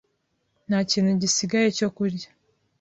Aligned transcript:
Nta 0.67 0.79
kintu 0.91 1.11
gisigaye 1.21 1.67
cyo 1.77 1.87
kurya. 1.95 2.29